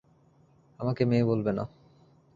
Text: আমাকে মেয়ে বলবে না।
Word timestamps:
আমাকে 0.79 1.03
মেয়ে 1.05 1.25
বলবে 1.25 1.51
না। 1.53 1.63